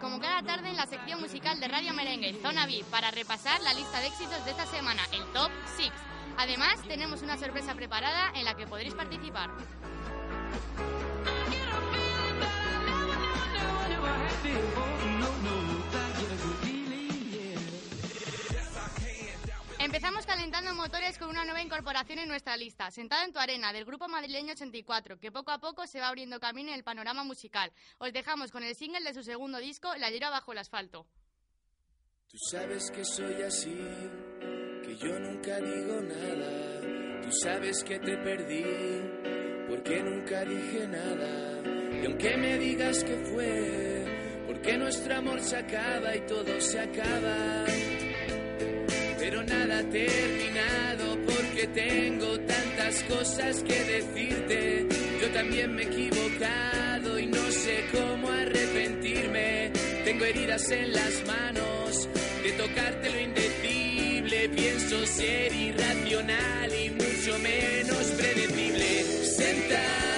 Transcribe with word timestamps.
Como 0.00 0.18
cada 0.18 0.42
tarde, 0.42 0.70
en 0.70 0.76
la 0.76 0.86
sección 0.86 1.20
musical 1.20 1.60
de 1.60 1.68
Radio 1.68 1.92
Merengue, 1.92 2.34
Zona 2.40 2.64
VIP, 2.64 2.86
para 2.86 3.10
repasar 3.10 3.60
la 3.60 3.74
lista 3.74 4.00
de 4.00 4.06
éxitos 4.06 4.42
de 4.44 4.52
esta 4.52 4.64
semana, 4.64 5.02
el 5.12 5.22
Top 5.32 5.50
6. 5.76 5.92
Además, 6.38 6.80
tenemos 6.88 7.20
una 7.20 7.36
sorpresa 7.36 7.74
preparada 7.74 8.32
en 8.34 8.46
la 8.46 8.54
que 8.56 8.66
podréis 8.66 8.94
participar. 8.94 9.50
Empezamos 20.04 20.26
calentando 20.26 20.74
motores 20.74 21.16
con 21.16 21.30
una 21.30 21.44
nueva 21.44 21.62
incorporación 21.62 22.18
en 22.18 22.28
nuestra 22.28 22.58
lista, 22.58 22.90
Sentada 22.90 23.24
en 23.24 23.32
tu 23.32 23.38
arena, 23.38 23.72
del 23.72 23.86
grupo 23.86 24.06
madrileño 24.06 24.52
84, 24.52 25.18
que 25.18 25.32
poco 25.32 25.50
a 25.50 25.58
poco 25.58 25.86
se 25.86 25.98
va 25.98 26.08
abriendo 26.08 26.38
camino 26.38 26.68
en 26.68 26.74
el 26.74 26.84
panorama 26.84 27.24
musical. 27.24 27.72
Os 27.96 28.12
dejamos 28.12 28.50
con 28.50 28.62
el 28.62 28.74
single 28.74 29.00
de 29.02 29.14
su 29.14 29.22
segundo 29.22 29.56
disco, 29.60 29.94
La 29.96 30.10
Llera 30.10 30.28
bajo 30.28 30.52
el 30.52 30.58
asfalto. 30.58 31.06
Tú 32.28 32.36
sabes 32.50 32.90
que 32.90 33.02
soy 33.02 33.44
así, 33.44 33.74
que 34.84 34.94
yo 34.94 35.18
nunca 35.20 35.58
digo 35.58 35.98
nada. 36.02 37.22
Tú 37.22 37.32
sabes 37.32 37.82
que 37.82 37.98
te 37.98 38.18
perdí, 38.18 38.62
porque 39.70 40.02
nunca 40.02 40.44
dije 40.44 40.86
nada. 40.86 41.62
Y 42.02 42.04
aunque 42.04 42.36
me 42.36 42.58
digas 42.58 43.02
que 43.04 43.16
fue, 43.32 44.44
porque 44.48 44.76
nuestro 44.76 45.16
amor 45.16 45.40
se 45.40 45.56
acaba 45.56 46.14
y 46.14 46.26
todo 46.26 46.60
se 46.60 46.78
acaba 46.78 47.64
terminado 49.94 51.16
porque 51.24 51.68
tengo 51.68 52.40
tantas 52.40 53.00
cosas 53.04 53.62
que 53.62 53.84
decirte. 53.84 54.86
Yo 55.20 55.28
también 55.30 55.72
me 55.72 55.82
he 55.82 55.86
equivocado 55.86 57.16
y 57.16 57.26
no 57.26 57.44
sé 57.52 57.84
cómo 57.92 58.28
arrepentirme. 58.28 59.70
Tengo 60.04 60.24
heridas 60.24 60.68
en 60.72 60.92
las 60.92 61.24
manos 61.28 62.08
de 62.42 62.52
tocarte 62.52 63.08
lo 63.08 63.20
indecible. 63.20 64.48
Pienso 64.48 65.06
ser 65.06 65.54
irracional 65.54 66.74
y 66.74 66.90
mucho 66.90 67.38
menos 67.38 68.04
predecible. 68.18 69.04
Sentado 69.22 70.13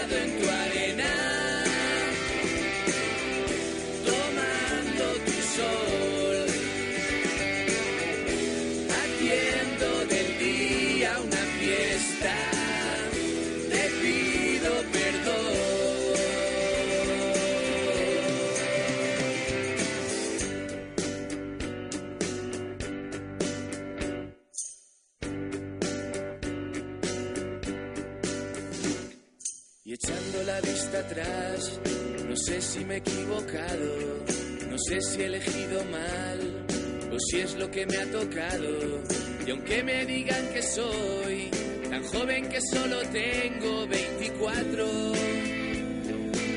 No 30.97 32.37
sé 32.37 32.59
si 32.63 32.83
me 32.87 32.95
he 32.95 32.97
equivocado, 32.99 34.25
no 34.71 34.79
sé 34.79 34.99
si 35.03 35.21
he 35.21 35.27
elegido 35.27 35.85
mal 35.85 36.65
o 37.13 37.17
si 37.19 37.41
es 37.41 37.55
lo 37.57 37.71
que 37.71 37.85
me 37.85 37.99
ha 37.99 38.11
tocado. 38.11 39.03
Y 39.47 39.51
aunque 39.51 39.83
me 39.83 40.07
digan 40.07 40.49
que 40.55 40.63
soy 40.63 41.51
tan 41.91 42.03
joven 42.03 42.49
que 42.49 42.61
solo 42.73 43.01
tengo 43.13 43.87
24, 43.87 44.87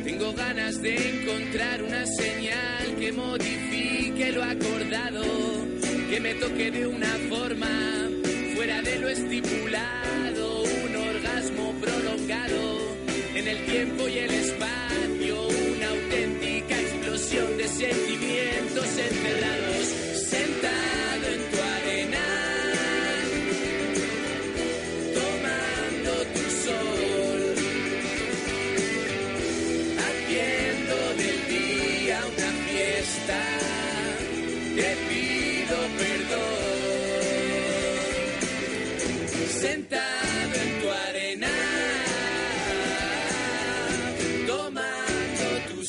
tengo 0.05 0.33
ganas 0.33 0.81
de 0.81 0.95
encontrar 0.95 1.83
una 1.83 2.05
señal 2.05 2.95
que 2.97 3.11
modifique 3.11 4.31
lo 4.31 4.43
acordado, 4.43 5.23
que 6.09 6.19
me 6.21 6.33
toque 6.35 6.71
de 6.71 6.87
una 6.87 7.13
forma 7.27 8.09
fuera 8.55 8.81
de 8.83 8.99
lo 8.99 9.09
estipulado, 9.09 10.58
tiempo 13.69 14.07
y 14.07 14.17
el 14.17 14.31
espacio, 14.31 15.47
una 15.47 15.89
auténtica 15.89 16.79
explosión 16.79 17.57
de 17.57 17.67
sentimientos 17.67 18.28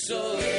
soy. 0.00 0.49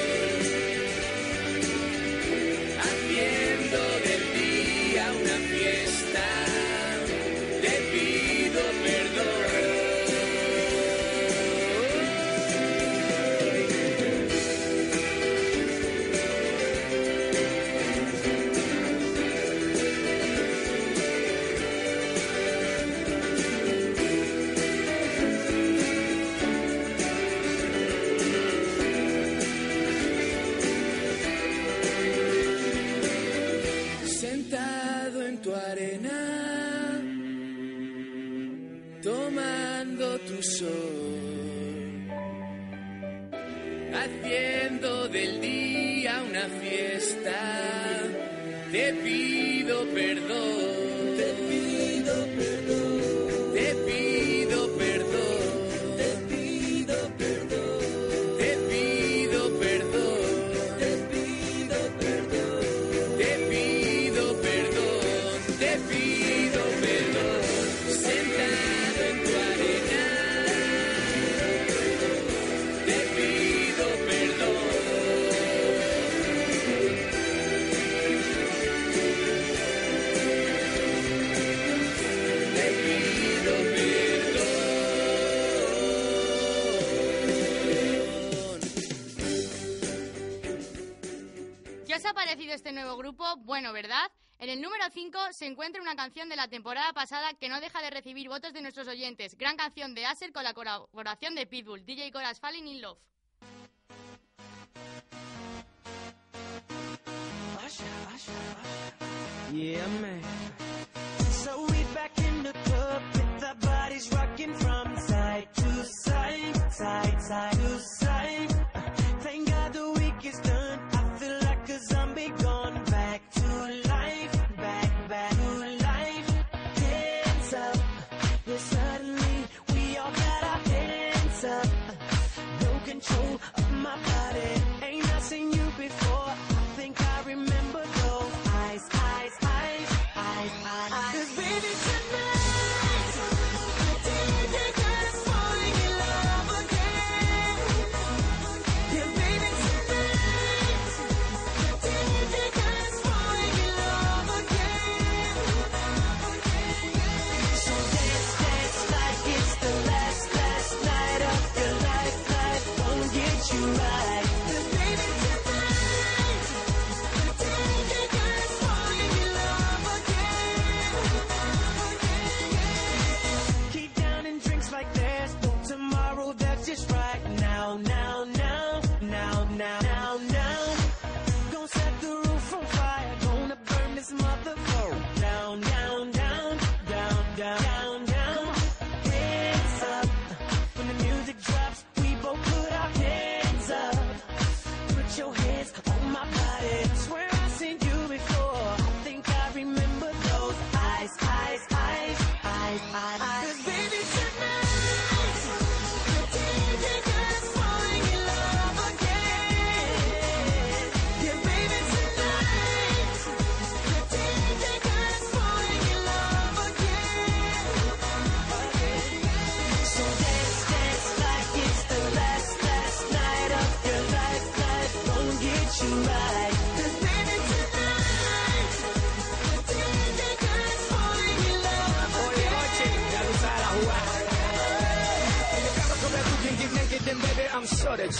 Este 92.53 92.71
nuevo 92.71 92.97
grupo? 92.97 93.37
Bueno, 93.37 93.73
¿verdad? 93.73 94.11
En 94.39 94.49
el 94.49 94.61
número 94.61 94.83
5 94.91 95.19
se 95.31 95.45
encuentra 95.45 95.81
una 95.81 95.95
canción 95.95 96.27
de 96.27 96.35
la 96.35 96.47
temporada 96.47 96.91
pasada 96.93 97.33
que 97.33 97.47
no 97.47 97.61
deja 97.61 97.81
de 97.81 97.91
recibir 97.91 98.27
votos 98.27 98.53
de 98.53 98.61
nuestros 98.61 98.87
oyentes. 98.87 99.37
Gran 99.37 99.55
canción 99.55 99.93
de 99.93 100.05
Acer 100.05 100.31
con 100.33 100.43
la 100.43 100.53
colaboración 100.53 101.35
de 101.35 101.45
Pitbull, 101.45 101.85
DJ 101.85 102.11
Coraz 102.11 102.39
Falling 102.39 102.67
in 102.67 102.81
Love. 102.81 102.97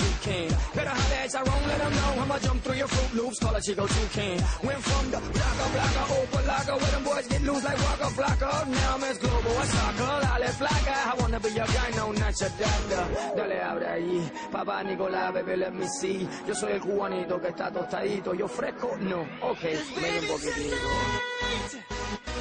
Sure 0.01 0.09
you 0.09 0.19
can. 0.21 0.49
Better 0.75 0.89
holler 0.89 1.15
at 1.23 1.29
Tyrone, 1.29 1.67
let 1.67 1.77
them 1.79 1.93
know 1.93 2.21
I'ma 2.21 2.39
jump 2.39 2.63
through 2.63 2.75
your 2.75 2.87
Fruit 2.87 3.13
Loops, 3.23 3.39
call 3.39 3.55
a 3.55 3.61
Chico 3.61 3.85
Toucan. 3.87 4.37
Went 4.63 4.81
from 4.83 5.05
the 5.11 5.19
blocker, 5.19 5.69
blocker, 5.73 6.05
open 6.17 6.47
locker, 6.47 6.75
where 6.81 6.91
them 6.91 7.03
boys 7.03 7.27
get 7.27 7.41
loose 7.43 7.63
like 7.63 7.77
Waka 7.77 8.07
Flocka. 8.15 8.67
Now 8.67 8.95
I'm 8.95 9.03
as 9.03 9.17
global 9.17 9.51
as 9.61 9.69
soccer, 9.69 10.13
Lale 10.25 10.51
Flocka. 10.59 10.95
I 11.11 11.15
wanna 11.19 11.39
be 11.39 11.49
your 11.49 11.67
guy, 11.67 11.89
no, 11.95 12.11
not 12.11 12.39
your 12.39 12.49
doctor. 12.59 13.03
Dale, 13.35 13.61
abre 13.63 13.87
ahí, 13.87 14.31
papá 14.51 14.83
Nicolás, 14.83 15.33
baby, 15.33 15.55
let 15.57 15.73
me 15.73 15.87
see. 15.87 16.27
Yo 16.47 16.53
soy 16.55 16.73
el 16.73 16.81
cubanito 16.81 17.39
que 17.41 17.49
está 17.49 17.71
tostadito, 17.71 18.33
yo 18.33 18.47
fresco, 18.47 18.95
no, 18.99 19.21
ok, 19.41 19.61
ven 19.61 20.15
un 20.21 20.27
poquitito. 20.27 20.75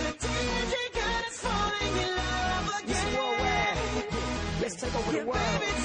The 0.01 0.27
DJ 0.27 0.75
got 0.95 1.27
us 1.29 1.37
falling 1.39 1.97
in 2.05 2.11
love 2.17 2.83
Yes, 2.87 3.03
again. 3.03 3.17
worldwide. 3.17 4.63
Let's 4.63 4.77
take 4.77 4.95
over 4.97 5.13
the 5.13 5.25
world. 5.27 5.80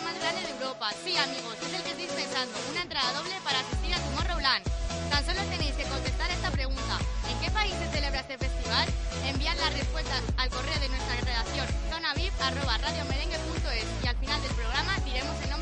Más 0.00 0.16
grande 0.18 0.40
de 0.42 0.50
Europa. 0.50 0.90
Sí, 1.04 1.16
amigos, 1.16 1.56
es 1.60 1.72
el 1.74 1.82
que 1.82 1.90
estáis 1.90 2.12
pensando, 2.12 2.56
una 2.70 2.82
entrada 2.82 3.12
doble 3.12 3.34
para 3.44 3.60
asistir 3.60 3.94
a 3.94 3.98
Tomorrowland. 3.98 4.64
Tan 5.10 5.24
solo 5.26 5.42
tenéis 5.50 5.74
que 5.74 5.84
contestar 5.84 6.30
esta 6.30 6.50
pregunta. 6.50 6.98
¿En 7.28 7.38
qué 7.40 7.50
país 7.50 7.74
se 7.76 7.88
celebra 7.90 8.20
este 8.20 8.38
festival? 8.38 8.88
Enviad 9.26 9.56
las 9.58 9.74
respuestas 9.74 10.22
al 10.38 10.48
correo 10.48 10.78
de 10.80 10.88
nuestra 10.88 11.16
redacción 11.20 11.66
zonavip.radiomerengue.es 11.90 13.86
y 14.02 14.06
al 14.06 14.16
final 14.16 14.42
del 14.42 14.52
programa 14.52 14.98
diremos 15.04 15.36
el 15.42 15.50
nombre 15.50 15.61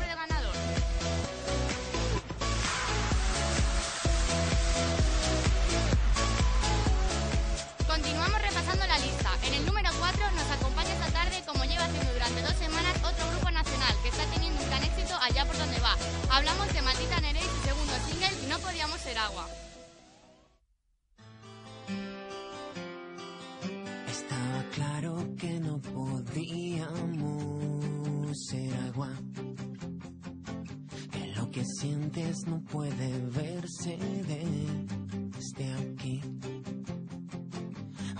que 31.11 31.27
lo 31.37 31.49
que 31.49 31.63
sientes 31.63 32.45
no 32.45 32.59
puede 32.61 33.21
verse 33.29 33.97
desde 33.97 34.43
este 35.39 35.73
aquí. 35.73 36.21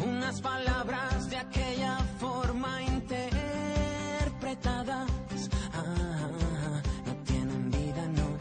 Unas 0.05 0.39
palabras 0.41 1.29
de 1.29 1.35
aquella 1.37 1.97
forma 2.19 2.81
interpretadas. 2.83 5.11
Ah, 5.73 6.81
no 7.05 7.15
tienen 7.25 7.69
vida, 7.69 8.07
no, 8.07 8.37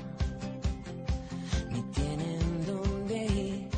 ni 1.70 1.82
tienen 1.90 2.66
dónde 2.66 3.26
ir, 3.26 3.68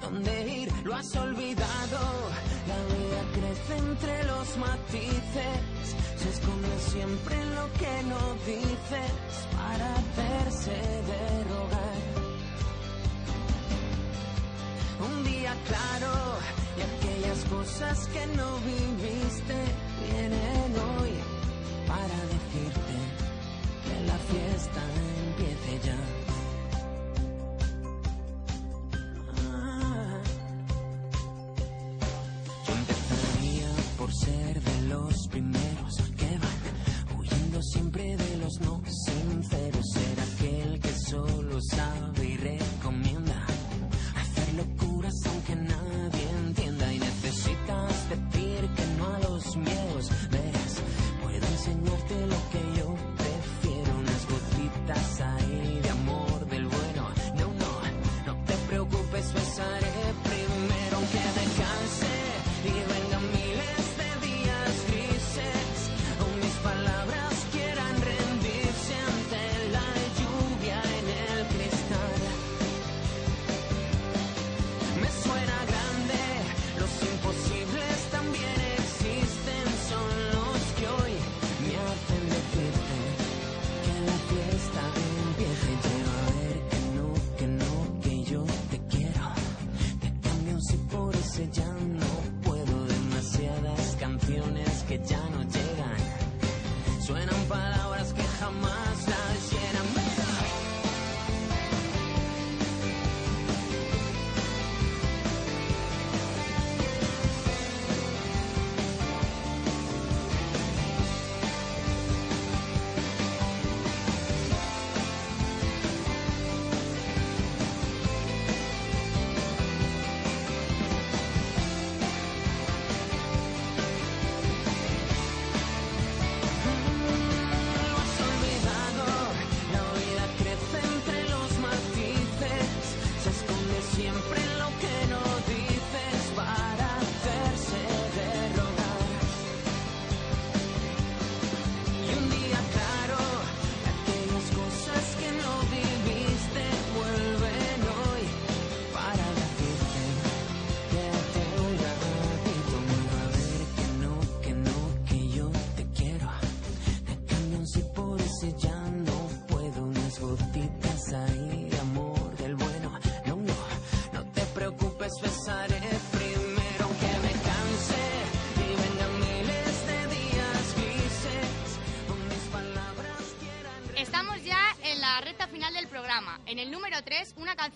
dónde 0.00 0.56
ir, 0.56 0.72
lo 0.84 0.94
has 0.94 1.16
olvidado. 1.16 1.98
La 2.68 2.78
vida 2.94 3.24
crece 3.34 3.76
entre 3.78 4.22
los 4.24 4.56
matices 4.56 5.69
se 6.16 6.28
esconde 6.28 6.78
siempre 6.78 7.40
en 7.40 7.54
lo 7.54 7.72
que 7.74 8.02
no 8.04 8.34
dices 8.46 9.12
para 9.56 9.94
hacerse 9.94 10.70
de 11.10 11.44
rogar. 11.52 12.00
Un 15.08 15.24
día 15.24 15.54
claro 15.66 16.12
y 16.76 16.80
aquellas 16.90 17.44
cosas 17.44 18.06
que 18.08 18.26
no 18.36 18.48
viviste 18.58 19.58
vienen 20.04 20.72
hoy 20.88 21.12
para 21.86 22.18
decirte 22.34 22.94
que 23.84 23.96
la 24.06 24.18
fiesta 24.30 24.82
empiece 25.26 25.72
ya. 25.86 26.00
Ah. 29.52 30.20
por 33.98 34.12
ser 34.14 34.49
no 38.60 39.09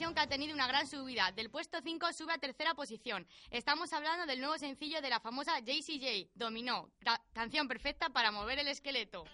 canción 0.04 0.14
que 0.14 0.20
ha 0.20 0.26
tenido 0.26 0.54
una 0.54 0.66
gran 0.66 0.86
subida. 0.86 1.32
Del 1.32 1.48
puesto 1.48 1.78
5 1.82 2.12
sube 2.12 2.34
a 2.34 2.38
tercera 2.38 2.74
posición. 2.74 3.26
Estamos 3.50 3.90
hablando 3.94 4.26
del 4.26 4.38
nuevo 4.38 4.58
sencillo 4.58 5.00
de 5.00 5.08
la 5.08 5.18
famosa 5.18 5.58
JCJ, 5.60 6.28
Dominó, 6.34 6.90
canción 7.32 7.66
perfecta 7.68 8.10
para 8.10 8.30
mover 8.30 8.58
el 8.58 8.68
esqueleto. 8.68 9.24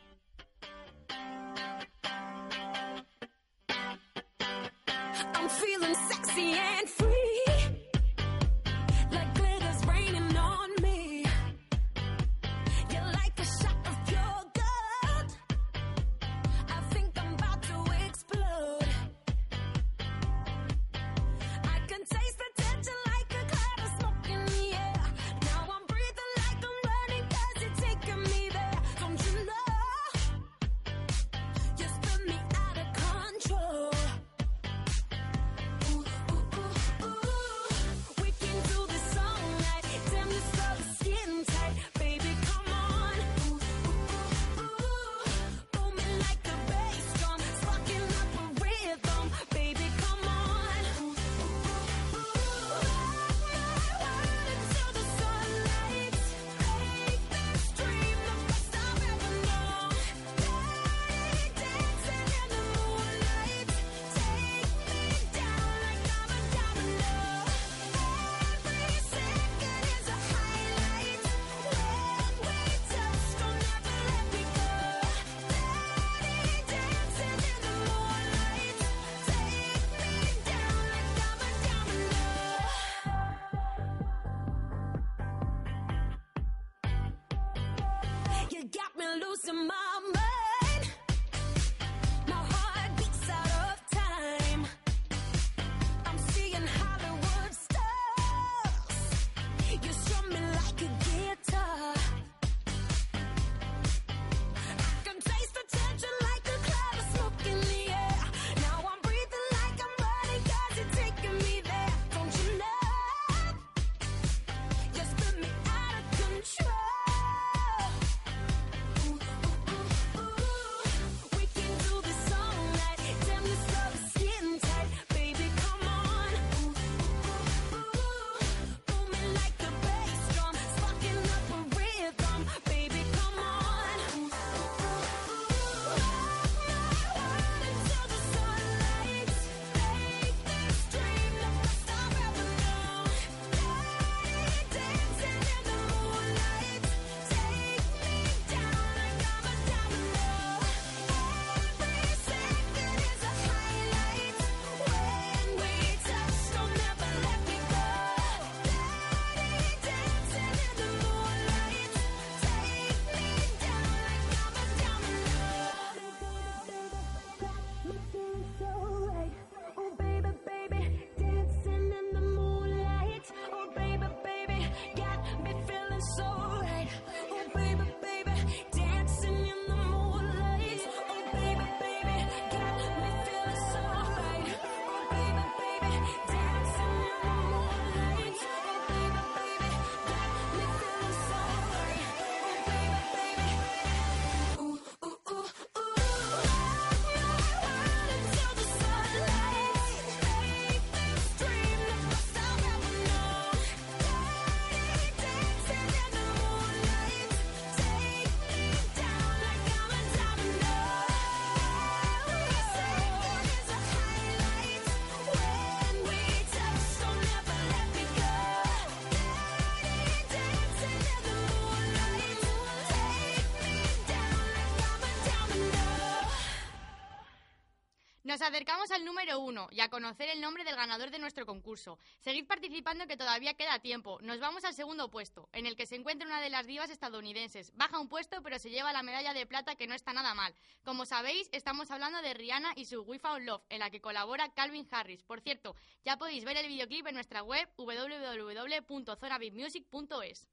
Nos 228.40 228.48
acercamos 228.48 228.90
al 228.90 229.04
número 229.04 229.38
uno 229.38 229.68
y 229.70 229.80
a 229.80 229.90
conocer 229.90 230.30
el 230.30 230.40
nombre 230.40 230.64
del 230.64 230.74
ganador 230.74 231.10
de 231.10 231.18
nuestro 231.18 231.44
concurso. 231.44 231.98
Seguid 232.20 232.46
participando 232.46 233.06
que 233.06 233.18
todavía 233.18 233.52
queda 233.52 233.80
tiempo. 233.80 234.18
Nos 234.22 234.40
vamos 234.40 234.64
al 234.64 234.72
segundo 234.72 235.10
puesto, 235.10 235.50
en 235.52 235.66
el 235.66 235.76
que 235.76 235.84
se 235.84 235.96
encuentra 235.96 236.26
una 236.26 236.40
de 236.40 236.48
las 236.48 236.66
divas 236.66 236.88
estadounidenses. 236.88 237.70
Baja 237.76 237.98
un 237.98 238.08
puesto, 238.08 238.42
pero 238.42 238.58
se 238.58 238.70
lleva 238.70 238.94
la 238.94 239.02
medalla 239.02 239.34
de 239.34 239.44
plata 239.44 239.74
que 239.74 239.86
no 239.86 239.94
está 239.94 240.14
nada 240.14 240.32
mal. 240.32 240.54
Como 240.84 241.04
sabéis, 241.04 241.50
estamos 241.52 241.90
hablando 241.90 242.22
de 242.22 242.32
Rihanna 242.32 242.72
y 242.76 242.86
su 242.86 243.02
We 243.02 243.18
Found 243.18 243.44
Love, 243.44 243.60
en 243.68 243.80
la 243.80 243.90
que 243.90 244.00
colabora 244.00 244.54
Calvin 244.54 244.88
Harris. 244.90 245.22
Por 245.22 245.42
cierto, 245.42 245.76
ya 246.02 246.16
podéis 246.16 246.46
ver 246.46 246.56
el 246.56 246.68
videoclip 246.68 247.08
en 247.08 247.16
nuestra 247.16 247.42
web 247.42 247.68
www.zonabitmusic.es. 247.76 250.48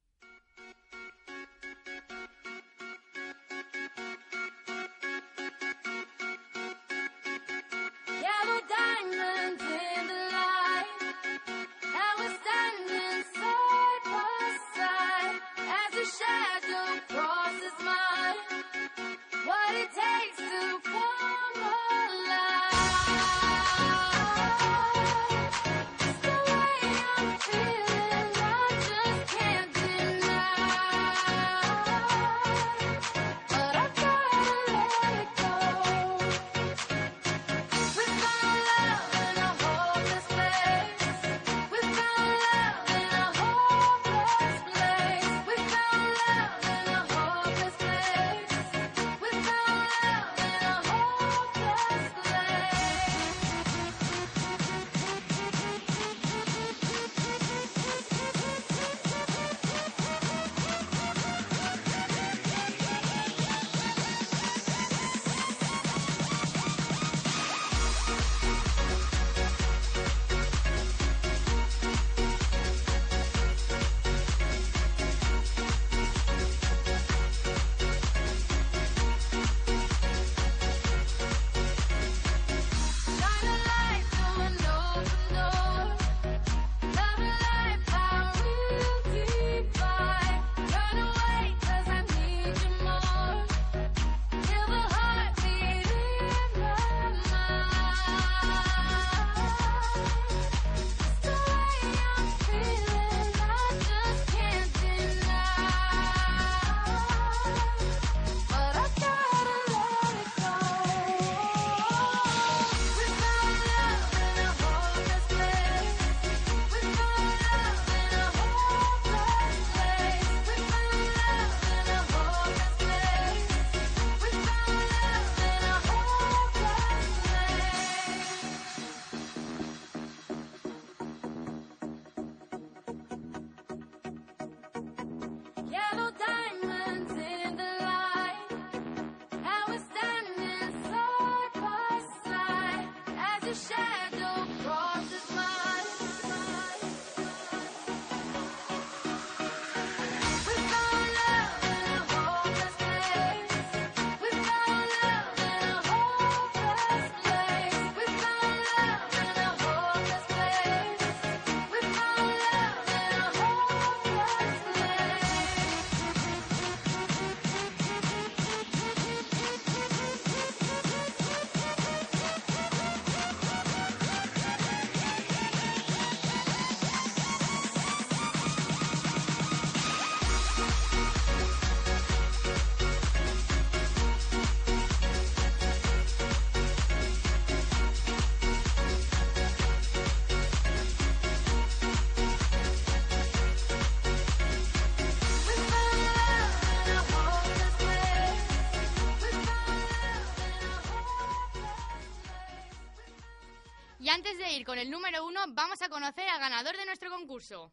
con 204.68 204.78
el 204.78 204.90
número 204.90 205.24
uno, 205.24 205.40
vamos 205.54 205.80
a 205.80 205.88
conocer 205.88 206.28
al 206.28 206.40
ganador 206.40 206.76
de 206.76 206.84
nuestro 206.84 207.08
concurso. 207.08 207.72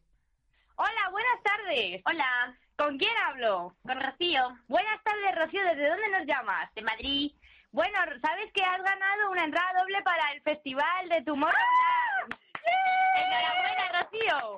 Hola, 0.78 1.10
buenas 1.12 1.44
tardes. 1.44 2.02
Hola. 2.06 2.58
¿Con 2.78 2.98
quién 2.98 3.12
hablo? 3.18 3.76
Con 3.86 4.00
Rocío. 4.00 4.58
Buenas 4.70 5.04
tardes, 5.04 5.36
Rocío. 5.36 5.62
¿Desde 5.66 5.90
dónde 5.90 6.08
nos 6.08 6.26
llamas? 6.26 6.74
De 6.74 6.82
Madrid. 6.84 7.34
Bueno, 7.72 8.00
¿sabes 8.22 8.50
que 8.54 8.64
has 8.64 8.82
ganado 8.82 9.30
una 9.30 9.44
entrada 9.44 9.82
doble 9.82 10.02
para 10.04 10.32
el 10.32 10.42
festival 10.42 11.10
de 11.10 11.22
Tomorrowland? 11.24 12.34
¡Enhorabuena, 13.18 14.02
Rocío! 14.02 14.58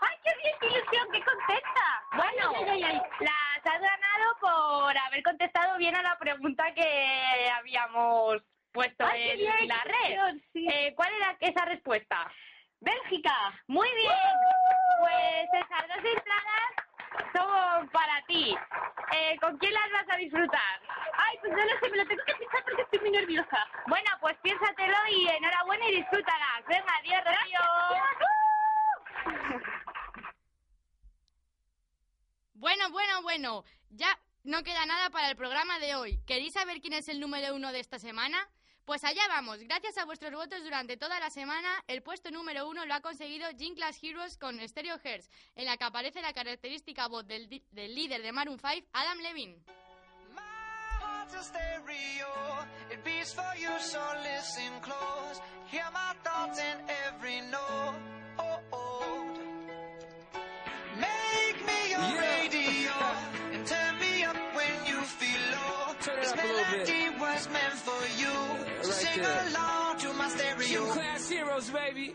¡Ay, 0.00 0.16
qué 0.24 0.30
bien, 0.42 0.56
qué 0.58 0.66
ilusión, 0.66 1.08
qué 1.12 1.22
contenta! 1.22 1.86
ay, 2.10 2.70
ay, 2.70 2.82
ay. 2.82 3.02
Las 3.20 3.72
has 3.72 3.80
ganado 3.80 4.36
por 4.40 4.98
haber 4.98 5.22
contestado 5.22 5.78
bien 5.78 5.94
a 5.94 6.02
la 6.02 6.18
pregunta 6.18 6.74
que 6.74 7.50
habíamos 7.56 8.42
puesto 8.72 9.04
Ay, 9.04 9.30
en 9.46 9.68
la 9.68 9.82
red. 9.84 10.40
sí. 10.52 10.66
Eh, 10.68 10.92
¿Cuál 10.94 11.12
era 11.14 11.36
esa 11.40 11.64
respuesta? 11.64 12.30
Bélgica. 12.80 13.34
Muy 13.66 13.88
bien. 13.94 14.12
Pues 15.00 15.48
esas 15.64 15.88
dos 15.88 16.04
entradas 16.04 16.70
son 17.34 17.88
para 17.90 18.22
ti. 18.26 18.56
Eh, 19.12 19.36
¿Con 19.40 19.58
quién 19.58 19.72
las 19.74 19.90
vas 19.92 20.14
a 20.14 20.16
disfrutar? 20.16 20.80
Ay, 21.14 21.36
pues 21.40 21.52
no 21.52 21.58
lo 21.64 21.80
sé, 21.80 21.90
me 21.90 21.96
lo 21.98 22.06
tengo 22.06 22.22
que 22.24 22.34
pensar 22.34 22.62
porque 22.64 22.82
estoy 22.82 22.98
muy 23.00 23.10
nerviosa. 23.10 23.66
Bueno, 23.86 24.10
pues 24.20 24.36
piénsatelo 24.42 24.96
y 25.10 25.28
enhorabuena 25.28 25.86
y 25.88 25.96
disfrútalas. 25.96 26.64
Venga, 26.68 26.96
adiós, 26.98 27.22
Rocío. 27.24 27.60
Bueno, 32.54 32.90
bueno, 32.90 33.22
bueno. 33.22 33.64
Ya 33.90 34.18
no 34.44 34.62
queda 34.62 34.86
nada 34.86 35.10
para 35.10 35.30
el 35.30 35.36
programa 35.36 35.78
de 35.78 35.94
hoy. 35.96 36.20
¿Queréis 36.26 36.52
saber 36.52 36.80
quién 36.80 36.92
es 36.92 37.08
el 37.08 37.20
número 37.20 37.54
uno 37.54 37.72
de 37.72 37.80
esta 37.80 37.98
semana? 37.98 38.48
Pues 38.90 39.04
allá 39.04 39.22
vamos. 39.28 39.60
Gracias 39.60 39.96
a 39.98 40.04
vuestros 40.04 40.32
votos 40.32 40.64
durante 40.64 40.96
toda 40.96 41.20
la 41.20 41.30
semana, 41.30 41.68
el 41.86 42.02
puesto 42.02 42.32
número 42.32 42.68
uno 42.68 42.84
lo 42.86 42.94
ha 42.94 43.00
conseguido 43.00 43.48
Gym 43.56 43.76
Class 43.76 44.02
Heroes 44.02 44.36
con 44.36 44.58
Stereo 44.66 44.98
Hertz, 45.00 45.30
en 45.54 45.66
la 45.66 45.76
que 45.76 45.84
aparece 45.84 46.20
la 46.20 46.32
característica 46.32 47.06
voz 47.06 47.24
del, 47.24 47.48
líder 47.70 48.20
de 48.20 48.32
Maroon 48.32 48.58
5, 48.58 48.88
Adam 48.92 49.18
Levine. 49.18 49.62
Heart's. 50.90 51.52
Oh, 58.38 58.60
oh. 58.72 58.90
Turn 66.00 66.18
up 66.18 66.38
it 66.38 66.44
a 66.44 66.46
little 66.46 66.78
bit. 66.78 67.00
Sing 69.14 69.24
along 69.24 69.98
to 69.98 70.12
my 70.14 70.28
stereo. 70.28 70.66
Gym 70.68 70.86
class 70.86 71.28
heroes, 71.28 71.70
baby. 71.70 72.14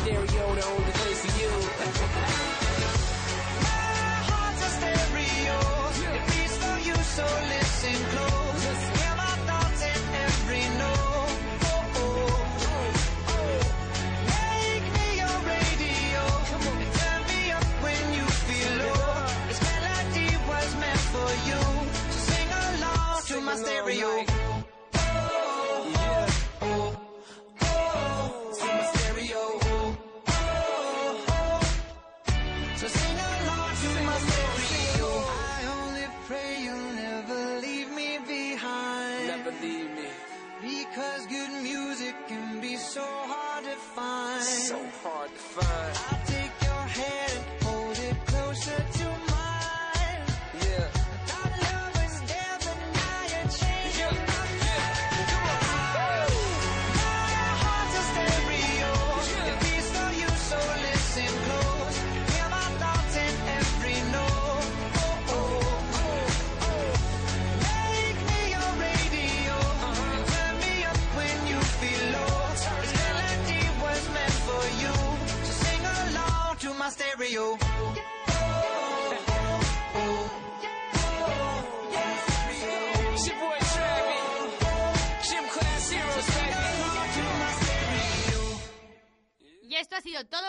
stereo, 0.01 0.55
the 0.55 0.65
only 0.65 0.91
place 0.91 1.21
for 1.25 1.33
you. 1.41 1.49
My 3.65 4.17
heart's 4.29 4.61
a 4.65 4.69
stereo. 4.77 5.57
It 6.15 6.23
beats 6.27 6.57
for 6.57 6.77
you, 6.87 6.95
so 6.95 7.25
listen 7.51 8.05
close. 8.09 8.40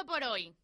Por 0.04 0.22
hoy. 0.24 0.56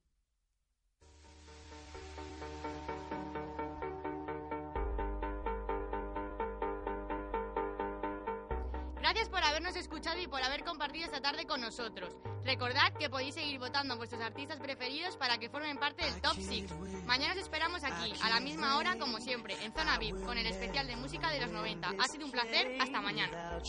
Gracias 9.00 9.28
por 9.30 9.42
habernos 9.42 9.74
escuchado 9.76 10.20
y 10.20 10.26
por 10.26 10.42
haber 10.42 10.64
compartido 10.64 11.06
esta 11.06 11.20
tarde 11.20 11.46
con 11.46 11.60
nosotros. 11.62 12.14
Recordad 12.44 12.92
que 12.98 13.08
podéis 13.08 13.34
seguir 13.34 13.58
votando 13.58 13.94
a 13.94 13.96
vuestros 13.96 14.20
artistas 14.20 14.58
preferidos 14.60 15.16
para 15.16 15.38
que 15.38 15.48
formen 15.48 15.78
parte 15.78 16.04
del 16.04 16.20
Top 16.20 16.34
6. 16.34 16.72
Mañana 17.06 17.32
os 17.32 17.40
esperamos 17.40 17.82
aquí, 17.84 18.12
a 18.22 18.28
la 18.28 18.40
misma 18.40 18.76
hora, 18.76 18.98
como 18.98 19.18
siempre, 19.18 19.54
en 19.64 19.72
Zona 19.72 19.98
VIP, 19.98 20.24
con 20.24 20.36
el 20.36 20.46
especial 20.46 20.86
de 20.86 20.96
música 20.96 21.30
de 21.30 21.40
los 21.40 21.50
90. 21.50 21.88
Ha 21.98 22.08
sido 22.08 22.26
un 22.26 22.32
placer, 22.32 22.76
hasta 22.80 23.00
mañana. 23.00 23.60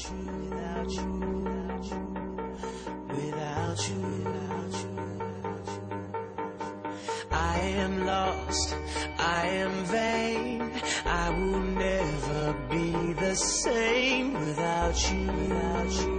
The 13.30 13.36
same 13.36 14.34
without 14.34 15.12
you, 15.12 15.28
without 15.28 15.92
you. 15.92 16.19